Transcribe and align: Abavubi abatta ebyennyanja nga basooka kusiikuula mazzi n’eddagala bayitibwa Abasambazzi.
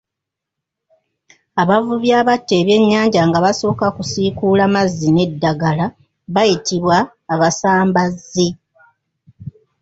Abavubi 1.61 2.09
abatta 2.21 2.53
ebyennyanja 2.61 3.21
nga 3.27 3.39
basooka 3.45 3.85
kusiikuula 3.95 4.63
mazzi 4.73 5.09
n’eddagala 5.13 5.85
bayitibwa 6.33 6.97
Abasambazzi. 7.33 8.47